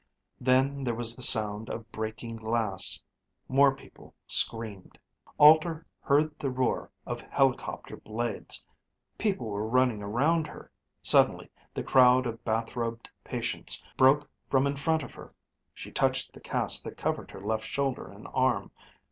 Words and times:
Then 0.39 0.83
there 0.83 0.95
was 0.95 1.15
the 1.15 1.21
sound 1.21 1.69
of 1.69 1.91
breaking 1.91 2.37
glass. 2.37 3.03
More 3.47 3.75
people 3.75 4.15
screamed. 4.25 4.97
Alter 5.37 5.85
heard 5.99 6.39
the 6.39 6.49
roar 6.49 6.89
of 7.05 7.21
helicopter 7.21 7.97
blades. 7.97 8.65
People 9.19 9.45
were 9.51 9.67
running 9.67 10.01
around 10.01 10.47
her. 10.47 10.71
Suddenly 11.03 11.51
the 11.75 11.83
crowd 11.83 12.25
of 12.25 12.43
bathrobed 12.43 13.11
patients 13.23 13.83
broke 13.95 14.27
from 14.49 14.65
in 14.65 14.75
front 14.75 15.03
of 15.03 15.13
her. 15.13 15.35
She 15.71 15.91
touched 15.91 16.33
the 16.33 16.41
cast 16.41 16.83
that 16.85 16.97
covered 16.97 17.29
her 17.29 17.39
left 17.45 17.65
shoulder 17.65 18.07
and 18.07 18.27
arm. 18.33 18.71